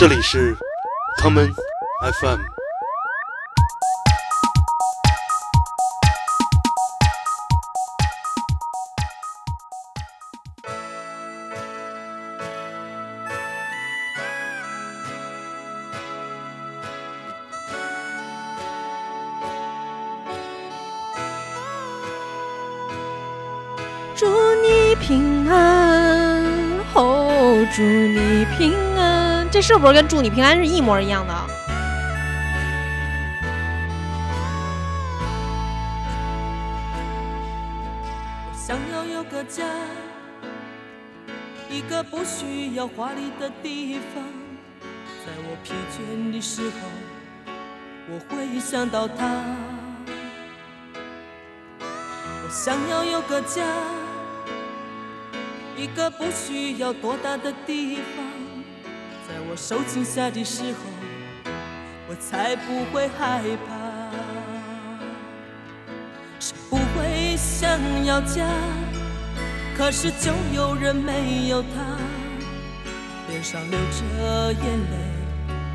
[0.00, 0.56] 这里是
[1.20, 1.52] common
[2.22, 2.59] FM。
[29.72, 31.32] 是不是跟祝你平安是一模一样的？
[38.48, 39.64] 我想要有个家，
[41.70, 44.24] 一个不需要华丽的地方，
[45.24, 47.52] 在我疲倦的时候，
[48.08, 49.24] 我会想到他。
[51.78, 53.62] 我想要有个家，
[55.76, 58.24] 一个不需要多大的地方，
[59.60, 61.52] 受惊吓的时候，
[62.08, 63.76] 我才不会害怕。
[66.40, 68.48] 谁不会想要家？
[69.76, 71.68] 可是就有人没有他，
[73.28, 74.96] 脸上流着眼泪，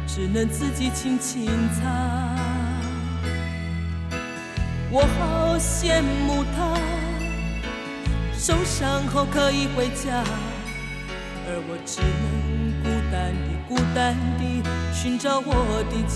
[0.07, 2.35] 只能自己轻轻擦。
[4.91, 6.75] 我好羡慕他，
[8.33, 10.23] 受伤后可以回家，
[11.47, 12.34] 而我只能
[13.11, 16.15] 单地、孤单地寻找我的家。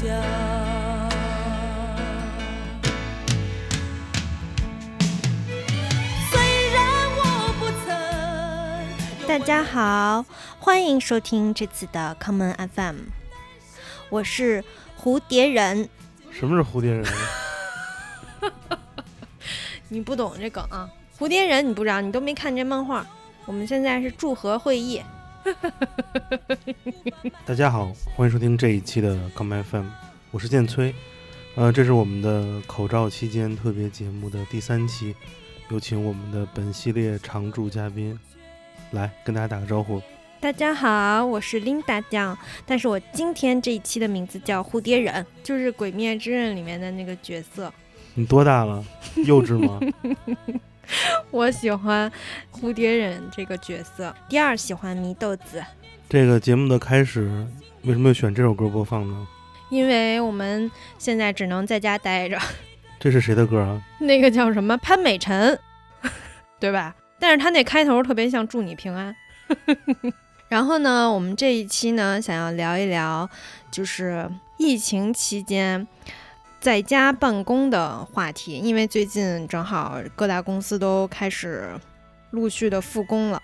[6.32, 6.80] 虽然
[7.18, 7.22] 我
[7.60, 10.26] 不曾大家好，
[10.60, 12.96] 欢迎收听这次的 Common FM，
[14.10, 14.64] 我是
[15.00, 15.88] 蝴蝶人。
[16.32, 17.06] 什么是蝴蝶人？
[19.90, 20.90] 你不懂这梗啊？
[21.18, 23.06] 蝴蝶人你不知道，你都没看这漫画。
[23.46, 25.02] 我们现在是祝贺会议，
[27.46, 29.86] 大家好，欢迎收听这一期的 common FM，
[30.32, 30.94] 我是建崔。
[31.56, 35.16] 呃，这是我们的口罩期间特别节目的第三期，
[35.70, 38.18] 有请我们的本系列常驻嘉宾
[38.92, 40.02] 来跟大家打个招呼。
[40.40, 47.72] 大家好，我是 Linda 酱，但是我今天这一期的名字叫蝴蝶忍，就是《鬼灭之刃》里面的那个角色。
[48.14, 48.84] 你多大了？
[49.26, 49.80] 幼稚吗？
[51.32, 52.12] 我喜欢
[52.52, 55.64] 蝴蝶忍这个角色，第二喜欢祢豆子，
[56.10, 57.48] 这个节目的开始，
[57.84, 59.28] 为什么要选这首歌播放呢？
[59.70, 62.40] 因为我们现在只能在家待着。
[63.00, 63.82] 这是谁的歌啊？
[64.00, 65.58] 那个叫什么潘美辰，
[66.60, 66.96] 对吧？
[67.20, 69.16] 但是他那开头特别像“祝你平安”。
[70.50, 73.30] 然后呢，我们这一期呢，想要聊一聊，
[73.70, 74.28] 就是
[74.58, 75.88] 疫情期间
[76.60, 81.70] 在家办公的话题，因为最近正好各大公司都开始
[82.32, 83.42] 陆续的复工了，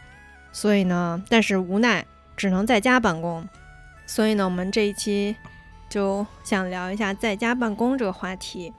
[0.51, 2.05] 所以呢，但是无奈
[2.35, 3.47] 只能在家办公，
[4.05, 5.33] 所以呢，我们这一期
[5.89, 8.73] 就想聊一下在家办公这个话题。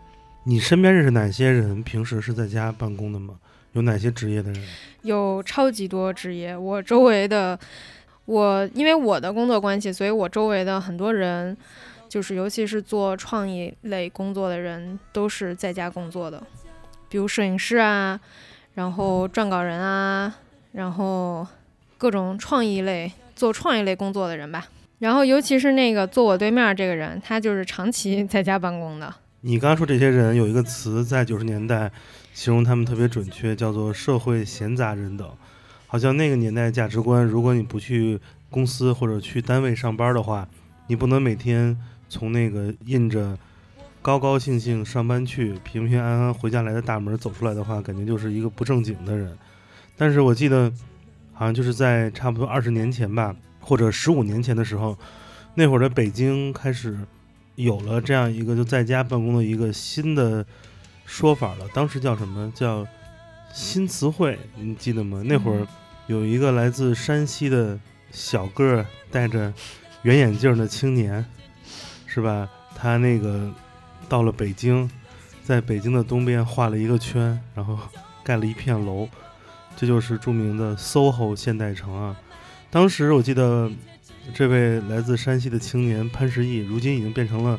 [0.45, 3.37] 你身边认识哪些人平时是在家办公的吗？
[3.73, 4.63] 有哪些职业的人？
[5.03, 7.59] 有超级多职业，我周围的，
[8.27, 11.57] 我因为我的工作关系，所以我周围的很多人，
[12.17, 16.43] 就是尤其是做创意类工作的人，都是在家工作的，
[17.11, 18.19] 比如摄影师啊，
[18.73, 20.35] 然后撰稿人啊，
[20.73, 21.47] 然后
[21.99, 24.67] 各种创意类做创意类工作的人吧。
[25.01, 29.15] 然后尤其是那个坐我对面这个人，他就是长期在家办公的。
[29.43, 31.93] 你刚刚说这些人有一个词，在九十年代
[32.33, 35.31] 形容他们特别准确，叫做“社会闲杂人等”。
[35.87, 40.49] 好像那个年代价值观，如果你不去公司或者去单位上班的话，
[40.87, 41.77] 你不能每天
[42.09, 43.39] 从那个印着
[44.03, 49.37] 高高兴兴上班去、平平安安回家来的大门走出来的话，感觉就是一个不正经的人。
[49.97, 50.73] 但是我记得，
[51.33, 54.97] 好像就是在差不多二十年前吧，或者十五年前的时候，
[55.55, 56.99] 那会儿的北京开始。
[57.57, 60.45] 有了这样一个就在家办公的一个新的
[61.07, 62.87] 说法了，当时叫什么叫
[63.51, 64.39] 新词汇？
[64.57, 65.23] 你记得吗？
[65.25, 65.67] 那会儿
[66.07, 67.81] 有一个来自山西的
[68.11, 69.51] 小个儿戴着
[70.03, 71.25] 圆眼镜的青年，
[72.17, 72.49] 是吧？
[72.75, 73.53] 他那个
[74.09, 74.91] 到了北京，
[75.45, 77.79] 在北京的东边画了一个圈，然后
[78.25, 79.07] 盖了一片楼，
[79.77, 82.17] 这就是著名的 SOHO 现代城啊。
[82.71, 83.71] 当时我记得。
[84.35, 87.57] 这位来自山西的青年潘石屹，如今已经变成了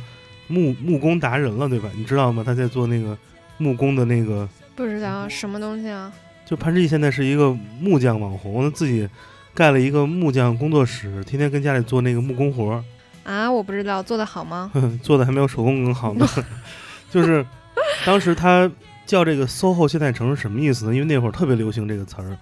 [0.48, 1.90] 木木工达人了，对吧？
[1.96, 2.44] 你知道吗？
[2.46, 3.18] 他在做那个
[3.58, 4.46] 木工的那个，
[4.76, 6.12] 不知道什么东西啊？
[6.46, 9.08] 就潘石屹现在是一个木匠网红，他自己
[9.54, 12.84] 盖了一个木匠工作室，天天跟家里做那个木工活儿。
[13.28, 14.72] 啊，我不知道做的好吗？
[15.04, 16.26] 做的还没有手工更好呢。
[17.12, 17.46] 就是
[18.06, 18.70] 当时他
[19.06, 20.94] 叫这个 SOHO 现代城是什么意思呢？
[20.96, 22.38] 因为那会儿特别流行这个词儿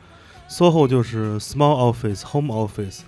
[0.47, 2.99] ，SOHO 就是 small office home office。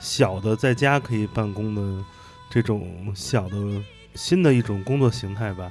[0.00, 2.04] 小的在家可以办公的
[2.50, 3.56] 这种小的
[4.16, 5.70] 新的一种工作形态吧。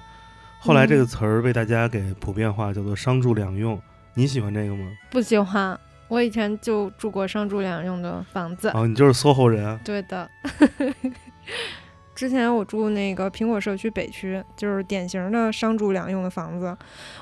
[0.59, 3.77] 后来这个词儿被大家给普遍化，叫做“商住两用”。
[4.15, 4.89] 你喜欢这个吗？
[5.09, 5.77] 不喜欢，
[6.07, 8.69] 我以前就住过商住两用的房子。
[8.74, 9.80] 哦，你就是 SOHO 人啊？
[9.83, 10.30] 对的。
[12.14, 16.76] 之前我住那个苹果社区北区，就是典型的商住两用的房子。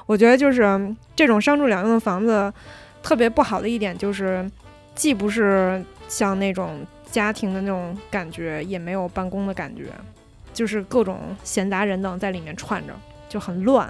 [0.06, 2.52] 我觉得就是这种商住两用的房子，
[3.02, 4.50] 特别不好的一点就是，
[4.96, 9.84] 既不是像那种家庭的那种感觉，也没有办公的感觉，
[10.54, 12.94] 就是各种闲杂人等在里面串着，
[13.30, 13.90] 就很乱。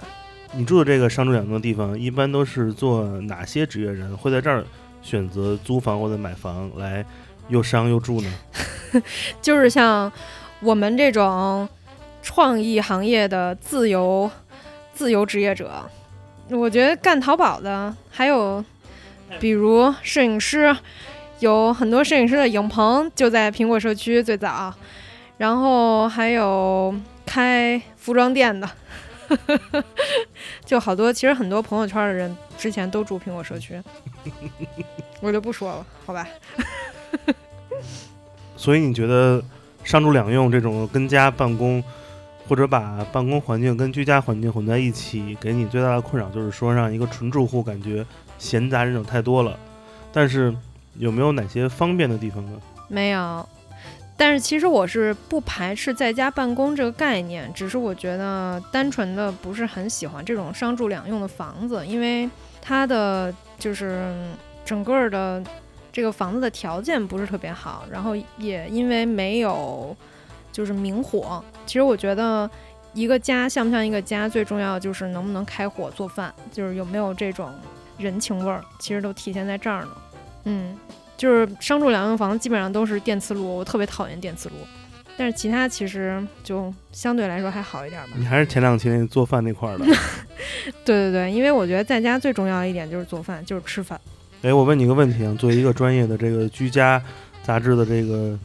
[0.52, 4.64] 你住的这个商住两用的地方，一般都是做哪些职业人会在这儿
[5.02, 7.04] 选择租房或者买房来
[7.48, 8.32] 又商又住呢？
[9.42, 10.12] 就是像。
[10.62, 11.66] 我们这种
[12.20, 14.30] 创意行业的自由
[14.92, 15.88] 自由职业者，
[16.50, 18.62] 我觉得干淘宝的，还有
[19.38, 20.76] 比如摄影师，
[21.38, 24.74] 有很多摄影师的影棚就在苹果社区最早，
[25.38, 26.94] 然后还有
[27.24, 28.68] 开服装店的，
[30.66, 31.10] 就好多。
[31.10, 33.82] 其实很多朋友圈的人之前都住苹果社区，
[35.22, 36.28] 我就不说了，好吧？
[38.60, 39.42] 所以你觉得？
[39.82, 41.82] 商住两用这种跟家办公，
[42.46, 48.04] 或者把办公环境跟居家环境混在一起，给你最大的困扰就是说让一个纯住户感觉
[48.38, 49.58] 闲杂人等太多了。
[50.12, 50.54] 但是
[50.98, 52.52] 有没有哪些方便的地方呢？
[52.88, 53.48] 没有。
[54.18, 62.28] 但是其实我是不排斥在家办公这个概念，只是我觉得单纯的不是很喜欢这种商住两用的房子，因为
[62.60, 64.14] 它的就是
[64.62, 65.42] 整个的。
[65.92, 69.96] 这个房子的条件不是特别好，然后也因为没有
[70.52, 71.42] 就是明火。
[71.66, 72.48] 其实我觉得
[72.92, 77.52] 一个家像不像一个家，最重要的就是能不能开火做饭，就是有没有这种
[77.98, 79.90] 人情味儿，其实都体现在这儿呢。
[80.44, 80.78] 嗯，
[81.16, 84.54] 就是商住两用房基本上都是电磁炉，我特别讨厌电磁炉。
[85.16, 88.10] 但是其他其实就相对来说还好一点吧。
[88.16, 89.84] 你还是前两期那做饭那块儿的。
[90.82, 94.00] 对对对，因为我觉得在家最重要一点就是做饭，就是吃饭。
[94.42, 97.02] 哎，我问你个问题啊，作为一个专业的这个居家
[97.42, 98.38] 杂志的这个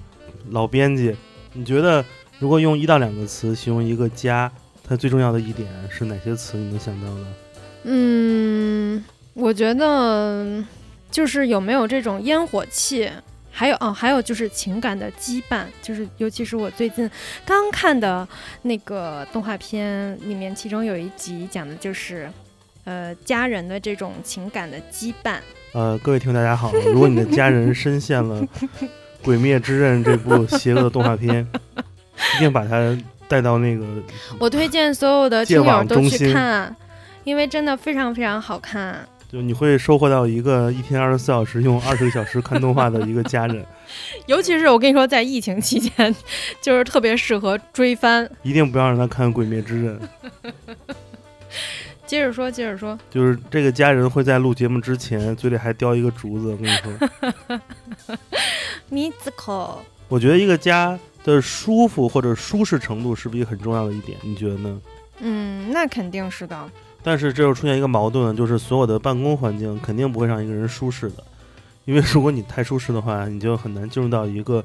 [0.49, 1.15] 老编辑，
[1.53, 2.03] 你觉得
[2.37, 4.51] 如果用一到两个词形容一个家，
[4.83, 6.57] 它最重要的一点是哪些词？
[6.57, 7.25] 你能想到的？
[7.83, 9.01] 嗯，
[9.35, 10.61] 我觉得
[11.09, 13.09] 就是有没有这种烟火气，
[13.49, 17.09] 还有哦，还有就是情感的羁绊，就是尤其是我最近
[17.45, 18.27] 刚看的
[18.63, 22.29] 那个动画片里面，其中有一集讲的就是
[22.83, 25.37] 呃家人的这种情感的羁绊。
[25.75, 28.41] 呃，各位听众大家好，如果你的家人深陷了
[29.21, 31.45] 《鬼灭之刃》这部邪恶的动画片，
[32.37, 33.85] 一定把它带到那个。
[34.39, 36.73] 我推荐所有的听友都去看，
[37.25, 39.05] 因为真的非常非常好看。
[39.29, 43.65] 就你会收获到一个一天二十四小时用二十个小时看动画的一个家人。
[44.27, 46.15] 尤其是我跟你说，在疫情期间，
[46.61, 48.29] 就是特别适合追番。
[48.43, 49.99] 一定不要让他看《鬼灭之刃》。
[52.05, 57.61] 接着说，接着说，就是这个家人会在录节目之前嘴里还叼一个竹子，我跟你说。
[58.89, 59.83] 米子口。
[60.07, 64.17] 我觉得一个家的舒服或者舒适程度是不是很重要的一点？
[64.21, 64.79] 你觉得呢？
[65.19, 66.69] 嗯，那肯定是的。
[67.01, 71.23] 但是这又出现一个矛盾，就是所有的办公环境肯定不会让一个人舒适的，
[71.85, 74.63] 因为如果你太舒适的话，你就很难进入到一个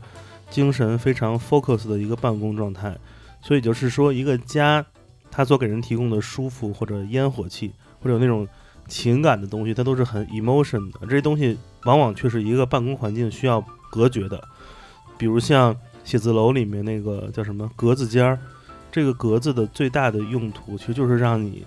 [0.50, 2.94] 精神非常 focus 的一个办公状态。
[3.42, 4.84] 所以就是说，一个家。
[5.30, 8.46] 它所给人提供的舒服或者烟火气，或者有那种
[8.88, 11.00] 情感的东西，它都是很 emotion 的。
[11.02, 14.42] 这些东西往往却是一个办公环境需要隔绝的。
[15.16, 18.38] 比如像写字楼里面那个叫什么格子间儿，
[18.90, 21.64] 这个格子的最大的用途其实就是让你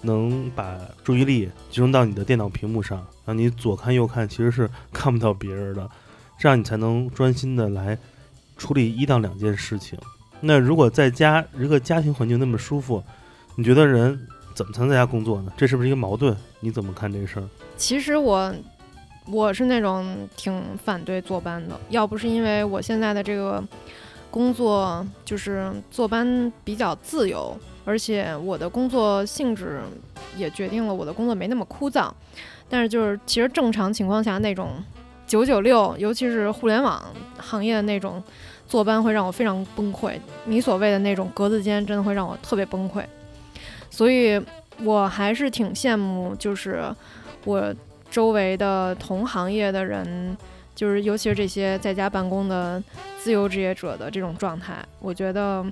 [0.00, 5.90] 能把注意力集中到你的电脑屏幕上，让你左看右看其实是 看不到别人的，
[6.38, 7.98] 这样你才能专心的来
[8.56, 9.98] 处理一到两件事情。
[10.44, 13.00] 那如果在家一个家庭环境那么舒服，
[13.54, 15.52] 你觉得人怎么才能在家工作呢？
[15.56, 16.36] 这是不是一个矛盾？
[16.58, 17.44] 你怎么看这事儿？
[17.76, 18.52] 其实我
[19.28, 23.62] 我是那种挺反对坐班的，要不是因为我现在的这个
[24.32, 29.80] 工作就是坐班比较自由，而且我的工作性质
[30.36, 32.10] 也决定了我的工作没那么枯燥。
[32.68, 34.82] 但是就是其实正常情况下那种
[35.24, 37.00] 九九六，尤其是互联网
[37.38, 38.20] 行业的那种。
[38.72, 40.14] 坐班会让我非常崩溃，
[40.46, 43.04] 你所谓的那种格子间真的会让我特别崩溃，
[43.90, 44.42] 所以
[44.82, 46.82] 我还是挺羡慕，就是
[47.44, 47.74] 我
[48.10, 50.34] 周围的同行业的人，
[50.74, 52.82] 就是尤其是这些在家办公的
[53.18, 54.76] 自由职业者的这种状态。
[55.00, 55.62] 我觉得，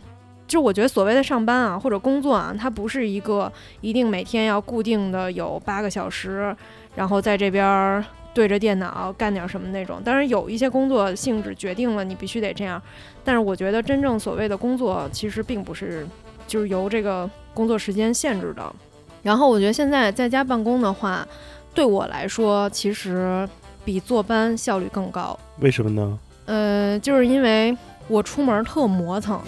[0.46, 6.54] 就我觉得所谓的上班啊或者工作啊，它不是一个一定每天要固定的有八个小时，
[6.94, 10.00] 然后在这边对着电脑干点什么那种。
[10.04, 12.80] 当然有一些工作性质决定了你必须得这样，
[13.24, 16.06] 但是我觉得真正所谓的工作其实并不是
[16.46, 18.74] 就是由这个工作时间限制的。
[19.22, 21.26] 然后我觉得现在在家办公的话，
[21.74, 23.48] 对我来说其实
[23.84, 25.38] 比坐班效率更高。
[25.58, 26.18] 为什么呢？
[26.46, 27.76] 呃，就是因为
[28.08, 29.40] 我出门特磨蹭，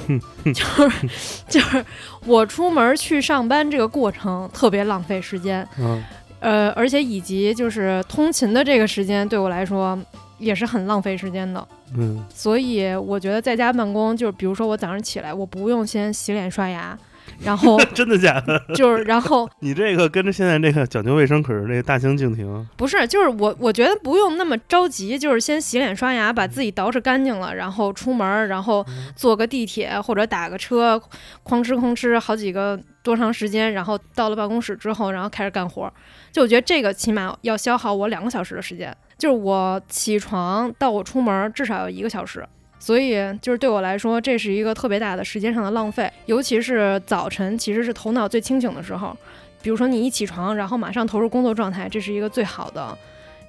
[0.55, 1.09] 就是
[1.49, 1.85] 就是
[2.27, 6.01] 我出门去上班这个过程特别浪费时间，嗯，
[6.43, 9.97] 呃，而且以及就是通勤的这个时间对我来说
[10.39, 11.67] 也是很浪费时间的。
[11.97, 16.99] 嗯，所以我觉得在家办公，就是比如说我早上起来，我不用先洗脸刷牙，
[17.45, 18.59] 然后 真的假的？
[18.75, 22.67] 就是然后 你这个跟着现在这个讲究卫生可是这个大相径庭。
[22.77, 28.85] 不是，就是我我觉得不用那么着急，就是先洗脸刷牙，把自己捯饬干净了，然后出门，然后
[29.17, 31.01] 坐个地铁或者打个车，
[31.45, 35.93] 哐哧哐哧好几个多长时间，然后到了办公室之后，然后开始干活。
[36.31, 42.47] 就我觉得这个起码要消耗我两个小时的时间，就是我起床到我出门至少要一个小时。
[42.83, 49.17] 所以，就是对我来说，这是一个特别大的时间上的浪费，尤其是早晨，其实是头脑最清醒的时候。
[49.63, 52.99] 比如说，你一起床，然后马上投入工作状态，这是一个最好的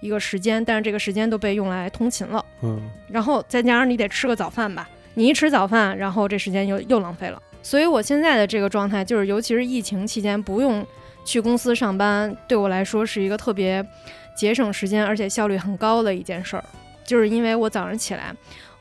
[0.02, 0.64] 一个时间。
[0.64, 7.42] 但是这个时间都被用来通勤了，嗯，然后再加上你得吃个早饭吧，你一吃早饭，然后这时间又又浪费了。
[7.64, 10.86] 所以我现在的这个状态，就是尤其是疫情期间，不用
[11.26, 13.84] 去公司上班，对我来说是一个特别
[14.38, 16.64] 节省时间，而且效率很高的一件事儿。
[17.06, 18.34] 就是因为我早上起来，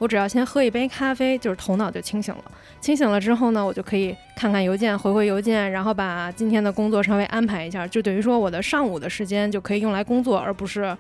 [0.03, 2.43] 我只要先喝一杯咖啡，就是头脑就清醒了。
[2.81, 10.97] 清醒了之后呢，我就可以看看邮件，回回邮件，然后把今天的工作稍微安排一下，就等于说我的上午的时间就可以用来工作，而不是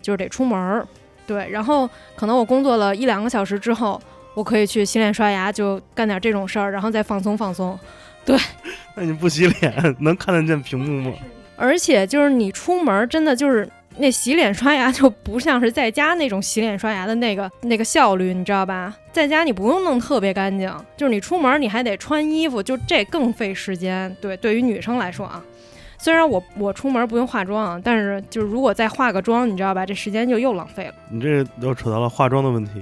[0.00, 0.88] 就是得出门儿。
[1.26, 1.86] 对，然后
[2.16, 4.00] 可能我工作了一两个小时之后，
[4.32, 7.78] 我可以去洗脸刷牙，就干点这种事儿，然后再放松放松。
[8.24, 8.38] 对
[8.96, 11.16] 那你不洗脸能看得见屏幕吗？
[11.56, 18.94] 而且就是你出门儿真的就是那洗脸刷牙就不像是在家那种洗脸刷牙的那个那个效率，你知道吧？
[19.12, 24.14] 在家你不用弄特别干净，就是你出门儿你还得穿衣服，就这更费时间。
[24.20, 25.42] 对，对于女生来说啊，
[25.98, 30.94] 虽然我我出门不用化妆啊，但是就是如果再化个妆，你知道吧，这时间就又浪费了。
[31.08, 32.72] 你这又扯到了化妆的问题。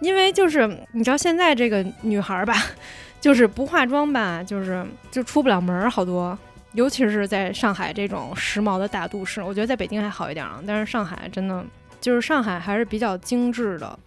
[0.00, 2.54] 因为就是你知道现在这个女孩儿吧，
[3.20, 6.36] 就是不化妆吧，就是就出不了门儿，好多。
[6.76, 11.64] 尤其是在上海这种时髦的大都市，我觉得在北京还好一点啊，但是上海真的
[12.02, 13.98] 就是上海还是比较精致的，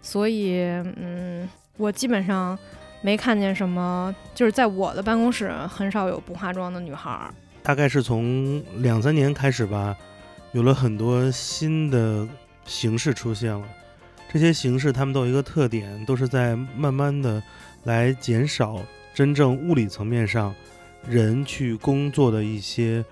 [0.00, 0.58] 所以
[0.96, 2.58] 嗯，我基本上
[3.02, 7.30] 没看见什么，就是在我的办公室很少有不化妆的女孩。
[7.62, 9.94] 大概是从两三年开始吧，
[10.52, 12.26] 有了很多新的
[12.64, 13.66] 形式出现了。
[14.32, 17.42] 这些形式它们都有一个特点，都是在慢慢的
[17.82, 18.80] 来减少
[19.12, 20.54] 真正物理层面上
[21.08, 23.04] 人去工作的一些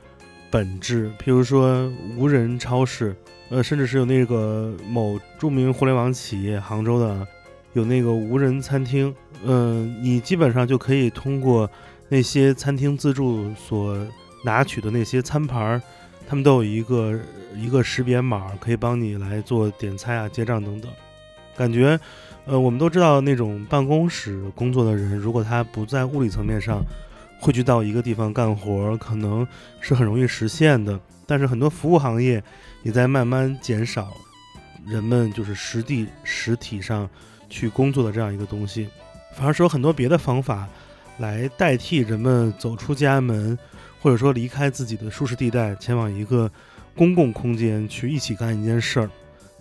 [0.50, 3.14] 本质，譬如说无人超市，
[3.50, 7.26] 呃，甚至是有那个某著名互联网企业杭州的
[7.75, 11.68] 有那个无人餐厅，嗯、你基本上就可以通过
[12.08, 13.96] 那些餐厅自助所
[14.44, 15.82] 拿取的那些餐盘儿，
[16.26, 17.18] 他们都有一个
[17.56, 20.90] 一个识别码，可以帮你来做点菜啊、结账等等。
[21.56, 21.99] 感觉，
[22.46, 26.82] 呃，我们都知道那种办公室工作的人，如果他不在物理层面上
[27.42, 29.44] 汇聚到一个地方干活儿，可能
[29.80, 30.99] 是很容易实现的。
[31.26, 32.40] 但是很多服务行业
[32.84, 34.12] 也在慢慢减少
[34.87, 37.11] 人们就是实地实体上
[37.50, 38.88] 去工作的这样一个东西，
[39.34, 40.68] 反而是有很多别的方法
[41.18, 43.58] 来代替人们走出家门，
[44.00, 46.49] 或者说离开自己的舒适地带，前往一个
[46.94, 49.11] 公共空间去一起干一件事儿。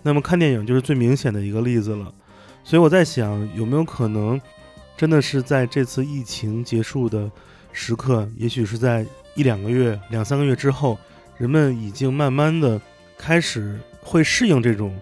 [0.03, 2.13] 那么看电影就是最明显的一个例子了。
[2.63, 4.39] 所以我在想，有没有可能
[4.95, 7.31] 真的是在这次疫情结束的
[7.71, 10.97] 时刻，也许是在一两个月、两三个月之后，
[11.37, 12.79] 人们已经慢慢的
[13.17, 14.95] 开始会适应这种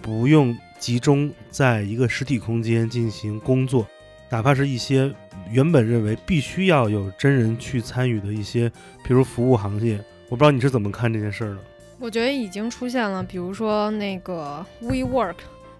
[0.00, 3.86] 不用集中在一个实体空间进行工作，
[4.30, 5.12] 哪怕是一些
[5.50, 8.70] 原本认为必须要有真人去参与的一些，
[9.04, 10.02] 比如服务行业。
[10.30, 11.58] 我不知道你是怎么看这件事儿的。
[12.00, 15.36] 我觉得已经出现了，比如说那个 WeWork，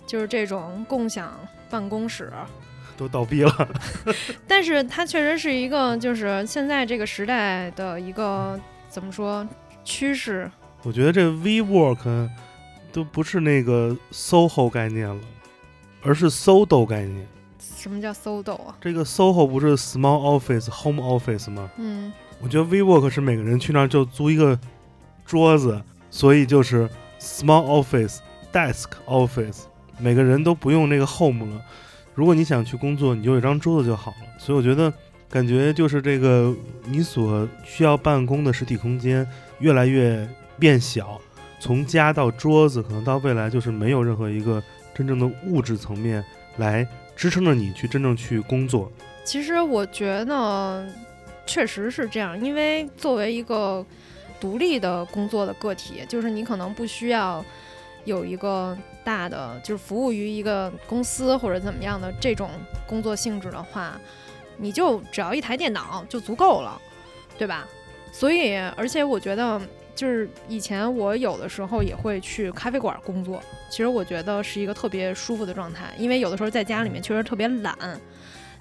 [0.06, 1.32] 就是这种共享
[1.68, 2.30] 办公室，
[2.96, 3.68] 都倒闭了，
[4.46, 8.58] 但是它确实是一个就是现在这个时代的一个
[8.88, 9.46] 怎么说
[9.84, 10.50] 趋势。
[10.82, 12.28] 我觉得这 WeWork
[12.92, 15.20] 都不是那个 SOHO 概念了，
[16.02, 17.26] 而是 SODO 概念。
[17.58, 18.76] 什么叫 SODO 啊？
[18.80, 21.70] 这个 SOHO 不是 Small Office、Home Office 吗？
[21.76, 24.58] 嗯，我觉得 WeWork 是每个人去那儿就租一个
[25.24, 28.18] 桌子，所以就是 Small Office、
[28.52, 29.62] Desk Office，
[29.98, 31.62] 每个人都不用那个 Home 了。
[32.14, 34.26] 如果你想去工作，你就有一张桌子就好了。
[34.38, 34.92] 所以我觉得，
[35.28, 36.54] 感觉就是这个
[36.84, 39.26] 你所需要办公的实体空间
[39.58, 40.28] 越来越
[40.58, 41.20] 变小，
[41.58, 44.62] 从家到桌子，可能到未来就是没有任何一个
[44.94, 46.24] 真正的物质层面
[46.58, 48.90] 来支撑着你去真正去工作。
[49.24, 50.86] 其实我觉得
[51.46, 53.84] 确实是这样，因为作为一个
[54.38, 57.44] 独立的工作的个体，就是你可能不需要
[58.04, 62.50] 有一个大的，就是服务于一个公司或者怎么样的这种
[62.86, 64.00] 工作性质的话，
[64.56, 66.80] 你就只要一台电脑就足够了，
[67.36, 67.66] 对吧？
[68.10, 69.60] 所以，而且我觉得，
[69.94, 77.76] 就是以前我有的时候也会去咖啡馆工作，其实我觉得是一个特别舒服的状态，因为有的时候在家里面确实特别懒，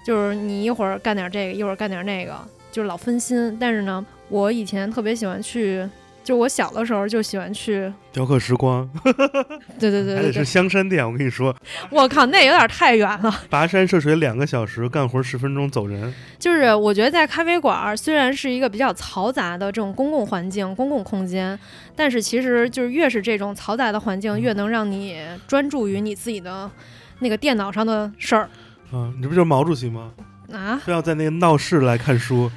[0.04, 2.36] 就是你一会儿干点这个，一会儿干点那个，
[2.72, 3.56] 就是老分心。
[3.60, 5.88] 但是呢，我以前特别喜欢去，
[6.24, 8.88] 就我小的时候就喜欢去，雕刻时光，
[9.78, 11.06] 对对对还得是香山店。
[11.06, 11.54] 我跟你说，
[11.90, 13.30] 我靠，那有点太远了。
[13.50, 16.12] 跋山涉水两个小时，干活十分钟走人。
[16.38, 21.58] 就是我觉得在咖啡馆儿虽然是一个比较嘈杂的这种公共环境、公共空间，
[21.94, 26.70] 但是其实就是越是这种嘈杂的环境，越能让你专注于你自己的
[27.18, 28.48] 那个电脑上的事儿
[28.90, 30.10] 啊，你这不就是毛主席吗？
[30.52, 30.80] 啊。
[30.82, 32.50] 非要在那个闹市来看书，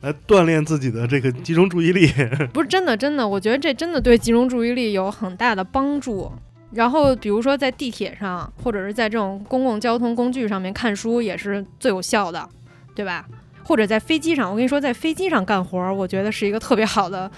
[0.00, 2.10] 来锻炼自己的这个集中注意力。
[2.52, 6.30] 不是真的，真的，我觉得这真的对集中注意力有很大的帮助。
[6.72, 12.48] 然后，比如说在地铁上，或者是在这种公共交通工具上面看书，也是最有效的，
[12.94, 13.26] 对吧？
[13.64, 17.30] 或者在飞机上，我跟你说，在飞机上干活儿，我觉得是一个特别好的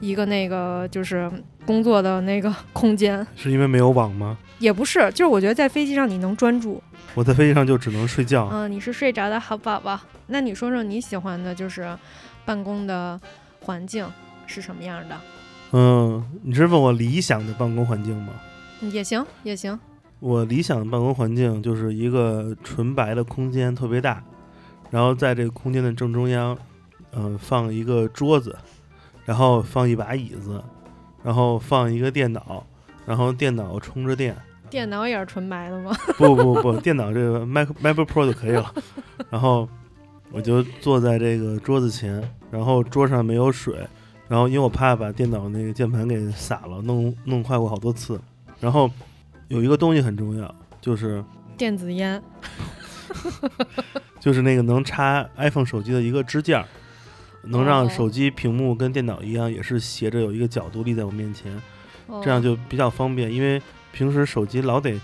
[0.00, 1.30] 一个那个就是
[1.64, 3.26] 工作的那个空间。
[3.36, 4.36] 是因为没有网吗？
[4.58, 6.82] 也不是，就是我觉得在飞机上你能专注。
[7.14, 8.48] 我在飞机上就只能睡觉。
[8.52, 9.98] 嗯，你是睡着的好宝宝。
[10.28, 11.96] 那你说说你喜欢的就是
[12.44, 13.20] 办公的
[13.60, 14.06] 环境
[14.46, 15.20] 是什么样的？
[15.72, 18.32] 嗯，你是问我理想的办公环境吗？
[18.80, 19.78] 也行，也行。
[20.20, 24.22] 我理想的办公环境就是一个纯白的空间，特别大，
[24.90, 26.56] 然后在这个空间的正中央，
[27.12, 28.56] 嗯、放一个桌子，
[29.24, 30.62] 然后放一把椅子，
[31.22, 32.66] 然后放一个电脑，
[33.06, 34.36] 然后电脑充着电。
[34.70, 35.94] 电脑也是纯白的吗？
[36.16, 38.72] 不不不，电脑这个 Mac MacBook Pro 就可以了。
[39.28, 39.68] 然后
[40.30, 43.74] 我就坐在这个桌子前，然后桌上没有水，
[44.28, 48.20] 然后因为我怕把电脑那个键盘给洒了，弄弄坏过好多次。
[48.60, 48.90] 然后
[49.48, 51.24] 有一个东西很重要，就是
[51.56, 52.22] 电子烟。
[54.20, 56.64] 就是那个能插 iPhone 手机的一个支架，
[57.42, 61.60] 能让哦手机屏幕跟电脑一样，也是斜着有一个角度立在我面前，
[62.22, 63.32] 这样哦就比较方便。
[63.32, 63.60] 因为
[63.92, 64.98] 平时手机老得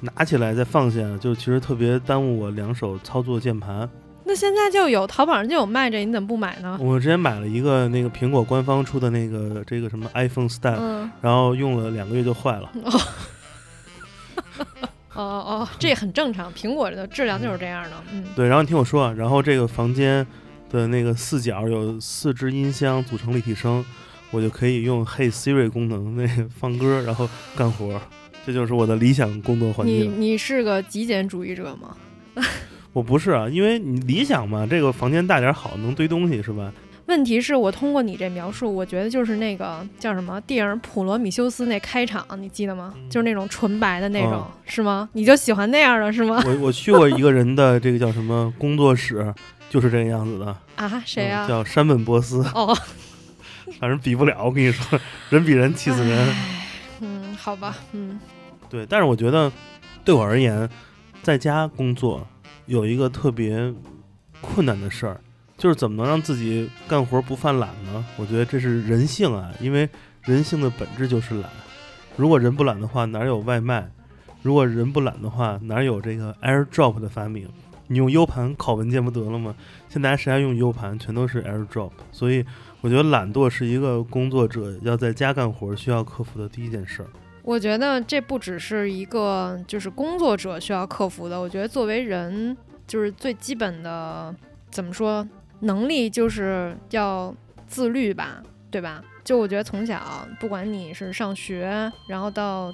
[0.00, 3.88] 拿起来再放下，就其实特别耽误我两手操作键盘。
[4.24, 6.78] 那现在就有淘宝上就有卖这，你怎么不买呢？
[6.80, 12.70] 我之前买了一个那个苹果官方出的那个这个什么 iPhone Stand，、嗯，然后用了两个月就坏了。
[12.84, 13.00] 哦
[15.14, 17.90] 哦哦，这也很正常，苹果的质量就是这样的。
[18.12, 20.26] 嗯，对，然后你听我说啊，然后这个房间
[20.70, 23.84] 的那个四角有四只音箱组成立体声，
[24.30, 28.00] 我就可以用 Hey Siri 功能那个放歌，然后干活儿，
[28.44, 30.12] 这就是我的理想工作环境。
[30.20, 31.96] 你是个极简主义者吗？
[32.92, 36.72] 我不是啊，因为你理想嘛，这个房间大点儿好，能堆东西是吧？
[37.06, 42.94] 问题是我通过你这描述，我觉得就是那个叫什么电影《普罗米修斯》那开场，你记得吗？
[42.96, 45.08] 嗯就是那种纯白的那种，哦是吗？
[45.12, 46.42] 你就喜欢那样的是吗？
[46.46, 49.34] 我我去过一个人的这个叫什么工作室，
[49.68, 50.56] 就是这个样子的。
[50.76, 52.76] 啊，谁呀、嗯叫山本博斯，哦，
[53.80, 54.44] 反正比不了。
[54.44, 54.98] 我跟你说，
[55.30, 56.28] 人比人气死人。
[57.42, 58.20] 好吧，嗯，
[58.70, 59.50] 对，但是我觉得
[60.04, 60.70] 对我而言，
[61.24, 62.24] 在家工作
[62.66, 63.74] 有一个特别
[64.40, 65.20] 困难的事儿，
[65.58, 68.04] 就是怎么能让自己干活不犯懒呢？
[68.16, 69.90] 我觉得这是人性啊，因为
[70.22, 71.50] 人性的本质就是懒。
[72.16, 73.90] 如果人不懒的话，哪有外卖？
[74.42, 77.48] 如果人不懒的话，哪有这个 AirDrop 的发明？
[77.88, 79.52] 你用 U 盘拷文件不得了吗？
[79.88, 80.96] 现在谁还用 U 盘？
[80.96, 81.90] 全都是 AirDrop。
[82.12, 82.46] 所以
[82.82, 87.08] 我觉得懒惰是一个工作者要在家干活需要克服的第一件事儿。
[87.42, 94.34] 我觉得这不只是一个就是工作者需要克服的，我觉得作为人就是最基本的
[94.70, 95.26] 怎么说
[95.60, 97.34] 能力就是要
[97.66, 99.02] 自律吧，对吧？
[99.24, 102.72] 就我觉得从小不管你是上学，然后到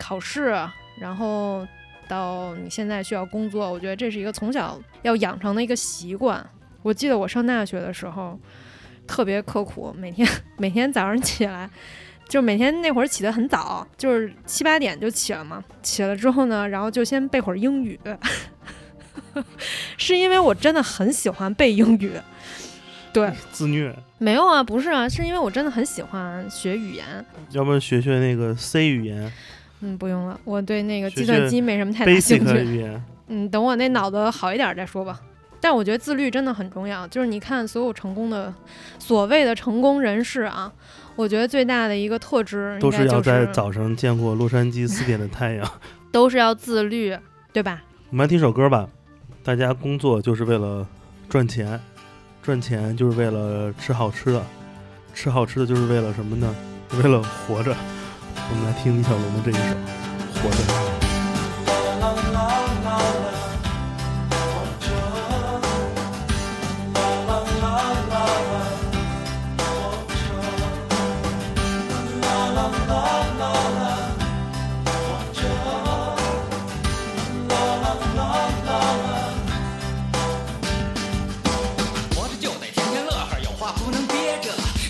[0.00, 0.54] 考试，
[0.98, 1.66] 然后
[2.06, 6.44] 到你现在需要工作，我觉得这是一个从小要养成的一个习惯。
[6.82, 8.38] 我记得我上大学的时候
[9.06, 11.68] 特别刻苦，每天 每天早上起来。
[12.28, 15.64] 就每天那会儿起得很早，就是七八点就起了嘛。
[15.82, 17.98] 起了之后呢，然后就先背会儿英语，
[19.96, 22.12] 是因为我真的很喜欢背英语。
[23.12, 27.04] 对， 自虐，没有啊，不是啊，是因为我真的很喜欢学语言。
[27.52, 29.32] 要不然学学那个 C 语言
[29.80, 32.64] 嗯，不用了，我对那个计算机没什么太大兴，basic 趣。
[32.64, 33.02] 语言。
[33.28, 35.18] 嗯，等我那脑子好一点再说吧。
[35.60, 37.06] 但我觉得自律真的很重要。
[37.08, 38.52] 就是你看所有成功的
[38.98, 40.72] 所谓的成功人士啊，
[41.16, 45.70] 我觉得最大的一个特质都是要在早上见过洛杉矶四点的太阳。
[46.10, 47.16] 都是要自律，
[47.52, 47.82] 对吧？
[48.10, 48.88] 我们来听首歌吧。
[49.44, 50.86] 大家工作就是为了
[51.28, 51.78] 赚钱，
[52.42, 54.42] 赚钱就是为了吃好吃的，
[55.12, 56.54] 吃好吃的就是为了什么呢？
[57.02, 57.76] 为了活着。
[58.50, 59.60] 我们来听李小龙的这一首
[60.42, 60.56] 《活着》。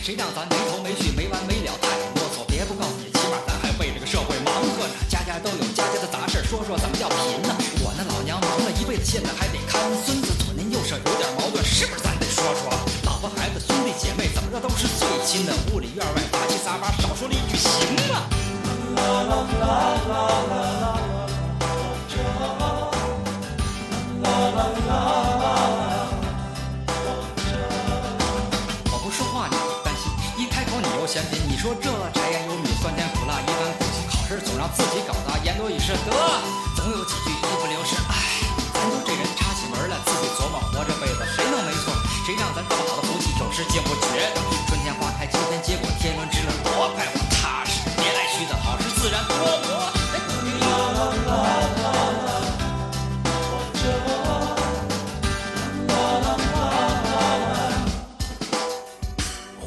[0.09, 2.41] 谁让咱没头没绪、没完没了、太啰嗦？
[2.49, 4.95] 别不告诉你，起码咱还为这个社会忙活着。
[5.07, 7.53] 家家都有家家的杂事儿，说说怎么叫贫呢？
[7.85, 12.73] 我那老娘忙了一辈子，现在还得看孙子，左邻右舍有点矛盾，是不是咱得说说？
[13.05, 17.69] 老婆孩子兄弟姐妹怎么着都是最亲的，屋里院外杂七杂八，少说了一句行
[18.09, 18.25] 吗？
[18.97, 21.29] 啦啦啦啦啦啦，
[22.09, 22.81] 这啦啦
[24.25, 24.33] 啦
[24.89, 25.88] 啦
[31.33, 31.57] 你。
[31.59, 36.07] 说这柴盐油米酸甜苦辣一般苦心，好事总让自己搞砸，言多语失得，
[36.77, 37.99] 总有几句一不留神。
[38.07, 38.15] 唉，
[38.73, 41.91] 咱都这人插起门来自己琢磨，活这辈子谁能没错？
[42.25, 44.31] 谁让咱这么好的福气有时竟不觉？
[44.69, 49.91] 春天花开，秋天结果，天伦之乐多快活，踏实，别来虚的好事自然多磨。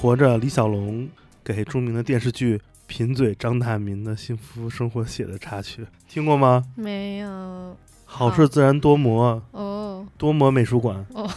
[0.02, 1.08] 活着，李小龙
[1.54, 6.66] 给著名的电视剧《贫嘴张大民的幸福生活》写的插曲，听过吗？
[6.76, 10.06] 没有好事自然多磨，哦。
[10.18, 11.30] 多磨美术馆哦。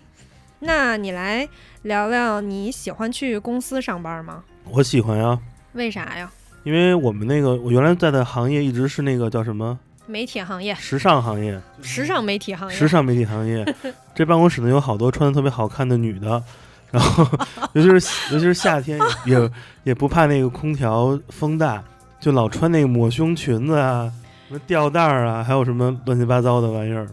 [0.60, 1.48] 那你来
[1.82, 4.44] 聊聊你喜欢去公司上班吗？
[4.64, 5.38] 我喜欢呀，
[5.72, 6.30] 为啥呀？
[6.64, 13.64] 因为我们那个我原来在的行业一直是那个叫什么媒体行业，时尚行业，时尚媒体行业，时尚媒体行业。
[14.14, 16.42] 这办公室呢有好多穿的特别好看的女的，
[16.90, 17.26] 然后
[17.74, 19.50] 尤其是尤其是夏天也也
[19.84, 21.82] 也不怕那个空调风大，
[22.20, 24.12] 就老穿那个抹胸裙子啊，
[24.48, 27.06] 什么吊带儿啊，还有什么乱七八糟的玩意儿。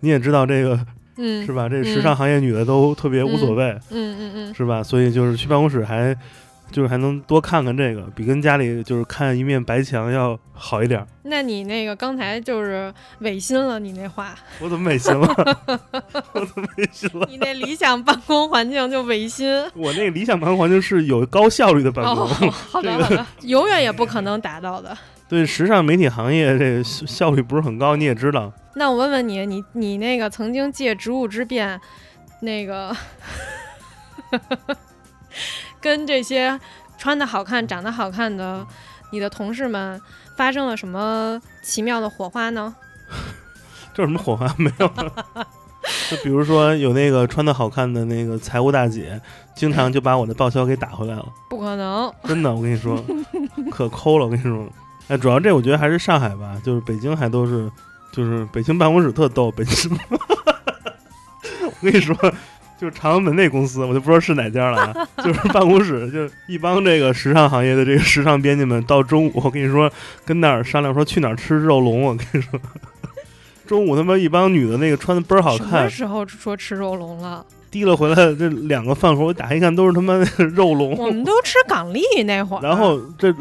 [0.00, 0.78] 你也知道这个
[1.16, 1.68] 嗯，是吧？
[1.68, 4.82] 这时尚行业女的都特别无所谓，嗯嗯嗯，是吧？
[4.82, 6.16] 所以就是去办公室还
[6.72, 11.06] 就是还能多看看这个，比跟家里就是看一面白墙要好一点儿。
[11.24, 15.28] 那你那个刚才就是违心了，你那话，我怎么违心了？
[16.32, 17.26] 我怎么违心了？
[17.30, 19.48] 你那理想办公环境就违心。
[19.74, 22.24] 我那个理想办公环境是有高效率的办公。
[22.24, 24.96] 哦，好的好的，永远也不可能达到的。
[25.28, 28.52] 对时尚媒体行业这个效效率不是很高，你也知道。
[28.74, 31.80] 那我问问你，你你那个曾经借职务之便，
[32.40, 32.94] 那个
[35.82, 36.58] 跟这些
[36.96, 38.66] 穿的好看、长得好看的
[39.10, 40.00] 你的同事们
[40.36, 42.74] 发生了什么奇妙的火花呢？
[43.92, 44.88] 这 有什么火花没有？
[46.08, 49.20] 就比如说有那个穿的好看的那个财务大姐，
[49.56, 51.26] 经常就把我的报销给打回来了。
[51.50, 53.02] 不可能，真的，我跟你说，
[53.70, 54.24] 可抠了。
[54.24, 54.64] 我跟你说，
[55.08, 57.68] 哎，主要这我觉得还是上海吧，就是北京还都是，
[58.12, 59.50] 就是北京办公室特逗。
[59.50, 59.90] 北京，
[61.64, 62.14] 我跟你说，
[62.82, 65.08] 就是朝阳门那公司，我就不知道是哪家了啊。
[65.22, 69.88] 就是办公室，就一帮这个时尚行业的这个时尚编辑们，到中午，我跟你说，
[70.24, 72.02] 跟那儿商量说去哪儿吃肉龙。
[72.02, 72.58] 我跟你说，
[73.68, 77.46] 中午他妈一帮女的那个穿的倍儿好看什么，时候说吃肉龙了？
[77.70, 80.96] 提了回来这两个饭盒，我打开一看都是他妈的肉龙。
[80.96, 83.32] 我们都吃港丽那会儿，然后这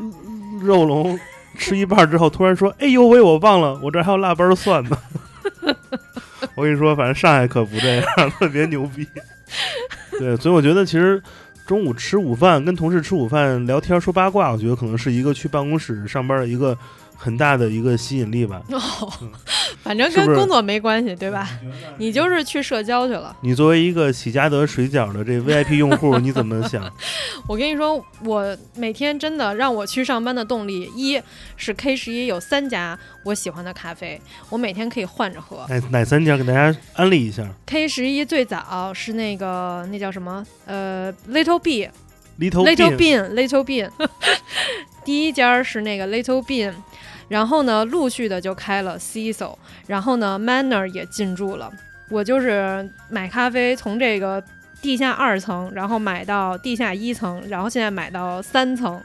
[0.61, 1.19] 肉龙
[1.57, 4.95] 吃一半之后，突然说：“哎呦喂，我忘了，我这还有腊八蒜呢。”
[6.55, 8.05] 我跟你说，反正上海可不这样，
[8.39, 9.07] 特别牛逼。
[10.19, 11.21] 对，所以我觉得其实
[11.65, 16.77] 中午吃午饭，跟同事吃午饭聊天说八卦，我觉得可能是一个去办公室上班的一个
[17.15, 18.61] 很大的一个吸引力吧。
[18.69, 19.11] 哦，
[19.83, 21.49] 反正跟工作没关系，对吧？
[21.97, 23.35] 你就是去社交去了。
[23.41, 26.83] 你作为一个喜家德水饺的这 VIP 用户，你怎么想？
[27.47, 31.21] 我跟你说，我每天真的让我去上班的动力，一
[31.57, 35.65] 是 K 十一有三家我喜欢的咖啡，我每天可以换着喝。
[35.67, 40.45] 哪哪三家给大家安利一下 K 十一最早是那个那叫什么？
[40.65, 41.89] 呃，Little B。
[42.39, 43.89] ？Little Little Bean Bean，Little Bean，
[45.05, 46.73] 第一家是那个 Little Bean，
[47.31, 49.55] 然后呢，陆续的就开了 Cecil，
[49.87, 51.71] 然后呢，Manner 也进驻了。
[52.09, 54.43] 我就是买咖啡，从这个
[54.81, 59.01] 地下二层，然后买到地下一层，然后现在买到三层，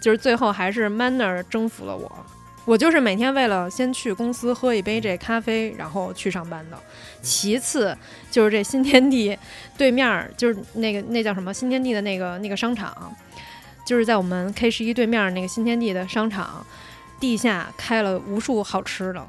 [0.00, 2.26] 就是最后还是 Manner 征服了我。
[2.64, 6.76] 我就是每天为了先去公司喝一杯这咖啡，然后去上班的。
[7.22, 7.96] 其次
[8.32, 9.38] 就是这新天地
[9.78, 13.14] 对面，就是那个那叫什么新天地的那个那个商场，
[13.86, 16.66] 就是在我们 K 十一对面那个新天地的商场
[17.20, 19.24] 地下开了无数好吃的。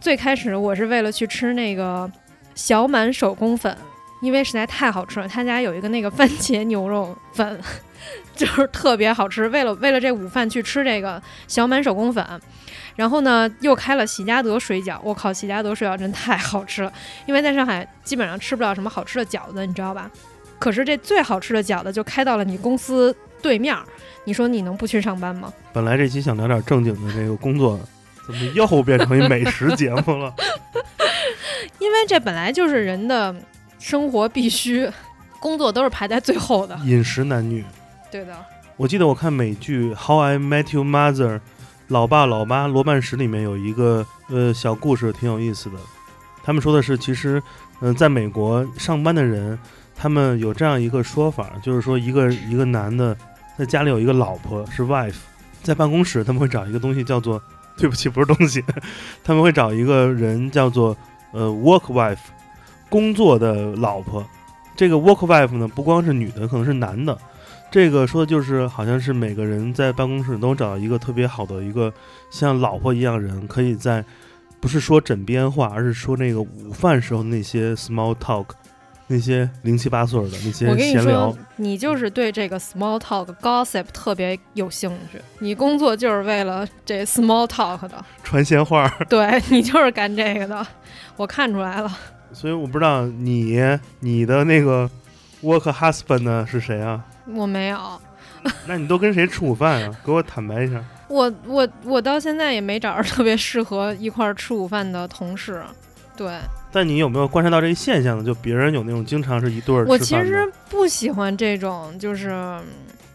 [0.00, 2.10] 最开始我是为了去吃那个
[2.54, 3.76] 小满手工粉，
[4.20, 5.28] 因为实在太好吃了。
[5.28, 7.60] 他家有一个那个番茄牛肉粉，
[8.34, 9.46] 就是特别好吃。
[9.48, 12.26] 为了为了这午饭去吃这个小满手工粉，
[12.96, 14.98] 然后呢又开了喜家德水饺。
[15.02, 16.92] 我靠，喜家德水饺真太好吃了，
[17.26, 20.10] 因为在上海基本上吃不了什么好吃的饺子，你知道吧？
[20.58, 23.84] 可是这最好吃的饺子就开到了你公司对面儿，
[24.24, 25.52] 你说你能不去上班吗？
[25.72, 27.78] 本来这期想聊点正经的这个工作，
[28.26, 30.34] 怎么又变成一美食节目了？
[31.78, 33.34] 因为这本来就是人的
[33.78, 34.90] 生活必须，
[35.40, 36.74] 工作都是排在最后的。
[36.84, 37.64] 饮食男女。
[38.10, 38.34] 对的，
[38.76, 41.36] 我记得我看美剧《How I Met Your Mother》，
[41.88, 45.76] 老爸老妈罗曼史里面有一个呃小故事，挺有意思的。
[46.42, 47.42] 他们说的是，其实
[47.80, 49.58] 嗯、呃在美国上班的人，
[49.96, 53.16] 他们有这样一个说法，就是说一个一个男的
[53.56, 55.16] 在家里有一个老婆是 wife，
[55.62, 57.40] 在办公室他们会找一个东西叫做，
[57.78, 58.62] 对不起，不是东西，
[59.22, 60.96] 他们会找一个人叫做
[61.32, 62.18] 呃 work wife，
[62.88, 64.24] 工作的老婆。
[64.76, 67.16] 这个 work wife 呢，不光是女的，可能是男的。
[67.70, 71.92] 这个说的就是，好像是每个人在办公室都找到一个特别好的一个
[72.30, 74.04] 像老婆一样人，可以在
[74.60, 78.46] 不是说枕边话，而是说那个午饭时候那些 small talk，
[79.14, 88.88] 那些零七八碎的那些我跟你闲聊说。，你就是对这个 small talk gossip 特别有兴趣，你工作就是为了这 small talk 的，传闲话。
[89.08, 90.66] 对 你就是干这个的，
[91.16, 91.98] 我看出来了。
[92.34, 93.56] 所以我不知道你
[94.00, 94.90] 你的那个
[95.42, 97.04] work husband 呢是谁啊？
[97.32, 97.78] 我没有，
[98.66, 99.96] 那你都跟谁吃午饭啊？
[100.04, 100.82] 给我坦白一下。
[101.06, 105.62] 我我我到现在也没找着特别适合一块儿吃午饭的同事。
[106.16, 106.32] 对
[106.74, 108.24] 但你有没有观察到这个现象呢？
[108.24, 112.58] 就别人有那种经常是一对儿我其实不喜欢这种就是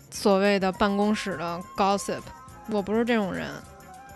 [0.10, 2.22] 所谓的办公室的 gossip，
[2.69, 3.48] 我不是这种人。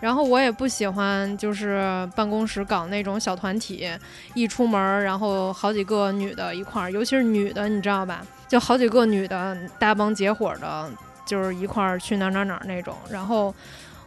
[0.00, 3.86] 然后我也不喜欢就是办公室搞那种小团体，
[4.32, 8.22] 一出门儿然后好几个女的一块儿，尤其是女的，你知道吧？
[8.48, 10.90] 就好几个女的搭帮结伙的，
[11.24, 12.94] 就是一块儿去哪哪哪那种。
[13.10, 13.54] 然后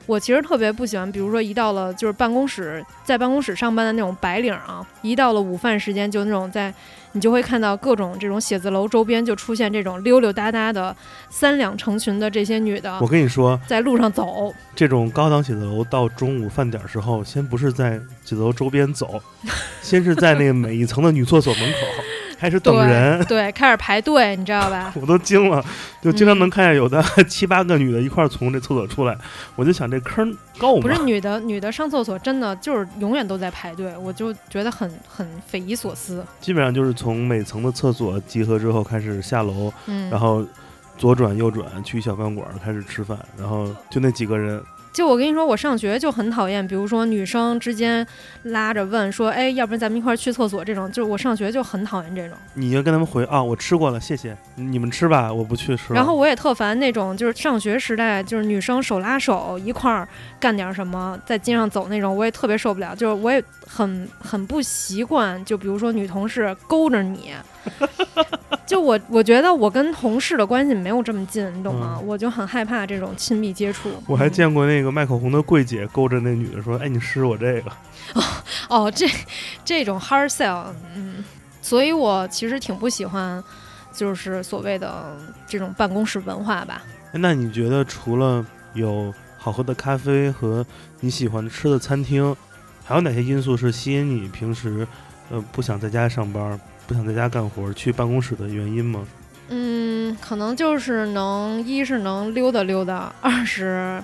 [0.07, 6.73] 我其实特别不喜欢，比如说一到了就是办公室，在办公室上班的那种白领啊，一到了午饭时间，就那种在
[7.11, 10.95] 你就会看到各种这种写字楼周边就出现这种溜溜达达的
[11.29, 19.21] 三两成群的这些女的我跟你说，在路上走，这种高档写字楼到中午饭点儿时候，先不是在写字楼周边走，
[19.81, 21.77] 先是在那个每一层的女厕所门口
[22.37, 23.23] 开始等人。
[23.25, 24.93] 对，开始排队，你知道吧？
[24.99, 25.63] 我都惊了，
[26.01, 29.17] 就经常能嗯看见有的 七八个女的一块从这厕所出来，
[29.55, 30.81] 我就想这坑够吗？
[30.81, 36.25] 不是女的，女的上厕所真的就是永远都在排队，我就觉得很很匪夷所思。
[36.39, 40.45] 基本上就是从每层的厕所集合之后开始下楼，嗯，然后
[40.97, 44.61] 左转右转去小饭馆开始吃饭，然后就那几个人，
[44.97, 48.03] 就我跟你说，我上学就很讨厌，比如说女生之间
[48.45, 52.35] 拉着问说，哎，要不然咱们一块儿去厕所这种，就是我上学就很讨厌这种。
[52.55, 55.93] 你就跟他们回啊，我吃过了，谢谢，你们吃吧，我不去吃。
[55.93, 60.07] 然后我也特烦那种，就是上学时代，就是女生手拉手一块儿
[60.39, 62.95] 干点什么，在街上走那种，我也特别受不了。
[62.95, 67.33] 就是我也很很不习惯，就比如说女同事勾着你，
[68.65, 71.97] 就我我觉得我跟同事的关系没有这么近，你懂吗？
[71.99, 73.89] 嗯我就很害怕这种亲密接触。
[74.05, 77.71] 我还嗯见过那个卖口红的柜姐勾着那女的说：“哎，你试我这个。
[78.69, 79.07] 哦，这
[79.63, 81.23] 这种 hard sell，嗯，
[81.61, 83.41] 所以我其实挺不喜欢，
[83.93, 86.81] 就是所谓的这种办公室文化吧。
[87.13, 90.65] 哎，那你觉得除了有好喝的咖啡和
[90.99, 92.35] 你喜欢吃的餐厅，
[92.85, 94.85] 还有哪些因素是吸引你平时
[95.29, 99.05] 呃不想在家上班、不想在家干活、去办公室的原因吗？
[99.49, 104.01] 嗯，可能就是能，一是能溜达溜达，二是，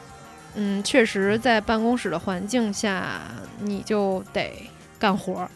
[0.56, 3.22] 嗯，确实在办公室的环境下，
[3.60, 4.70] 你就得
[5.00, 5.50] 干活儿，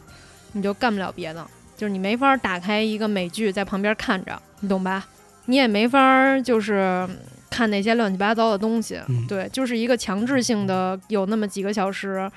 [0.54, 5.06] 你就干不了别的，就是你没法儿打开一个美剧在旁边看着，你懂吧？
[5.46, 7.08] 你也没法儿就是
[7.50, 12.30] 看那些乱七八糟的东西，嗯对，就是一个强制性的有那么几个小时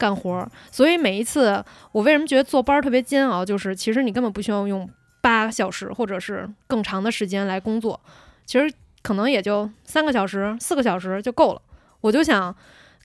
[0.00, 4.88] 干活儿，所以每一次我为什么觉得坐班儿特别煎熬，就是其实你根本不需要用
[5.20, 8.00] 八个小时或者是更长的时间来工作，
[8.46, 11.60] 其实可能也就三个小时、四个小时就够了。
[12.00, 12.56] 我就想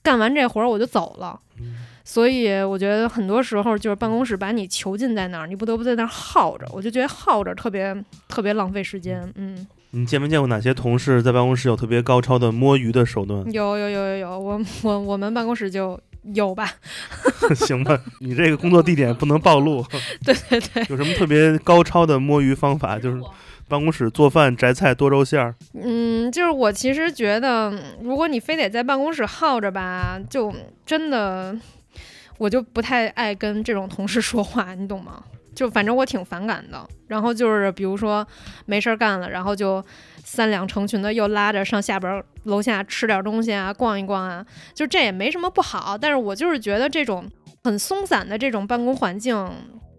[0.02, 7.92] 干完这活儿我就走了，嗯所以我觉得很多时候就是办公室把你囚禁在那儿，你不得不在那儿耗着，我就觉得耗着特别
[8.28, 9.28] 特别浪费时间。
[9.34, 13.44] 嗯，你见没见过哪些同事在办公室有特别高超的摸鱼的手段？
[13.52, 15.98] 有有有有有，我我我们办公室就
[16.34, 16.70] 有吧。
[17.54, 19.84] 行吧，你这个工作地点不能暴露。
[20.24, 22.98] 对对对，有什么特别高超的摸鱼方法？
[22.98, 23.20] 就是
[23.68, 25.54] 办公室做饭摘菜剁肉馅儿。
[25.74, 31.56] 嗯，就是我其实觉得，如果你非得在办公室耗着吧，就真的
[32.38, 35.22] 我就不太爱跟这种同事说话，你懂吗？
[35.54, 36.86] 就反正我挺反感的。
[37.08, 38.26] 然后就是比如说
[38.66, 39.84] 没事儿干了，然后就
[40.26, 45.96] 三两成群的又拉着上下边楼下吃点东西啊，逛一逛啊，就这也没什么不好。
[45.96, 47.24] 但是我就是觉得这种
[47.62, 49.48] 很松散的这种办公环境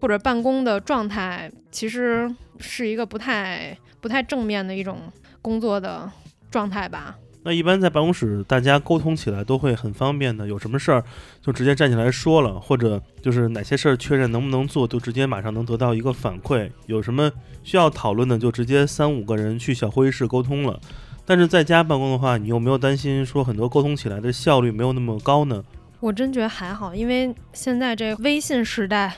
[0.02, 5.10] 或者办公的状态，其实是一个不太不太正面的一种
[5.40, 6.10] 工作的
[6.50, 7.16] 状态吧。
[7.48, 10.46] 那一般在办公室，大家沟通起来都会很方便的。
[10.46, 11.02] 有什么事儿
[11.40, 16.70] 就直接站起来说了，或者就是哪些事儿确认能不能做，就直接马上能得到一个反馈。
[16.84, 17.32] 有什么
[17.62, 20.78] 需要讨论的，就直接三五个人去小会议室沟通了。
[21.24, 25.64] 但是在家办公的话，你有没有担心说很多沟通起来的效率没有那么高呢？
[26.00, 29.16] 我真觉得还好，因为现在这微信时代，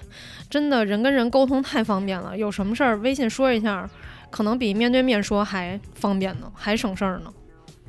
[0.49, 2.38] 真的人跟人沟通太方便了。
[2.38, 3.90] 有什么事儿微信说一下，
[4.31, 7.33] 可能比面对面说还方便呢，还省事儿呢。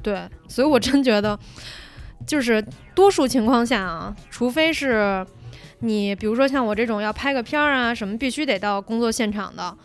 [0.02, 1.38] 对，所以我真觉得，
[2.26, 2.64] 就是
[2.96, 5.26] 多数情况下啊，除非是
[5.80, 9.76] 你，比如说像我这种要拍个片儿啊什么，必须得到工作现场的，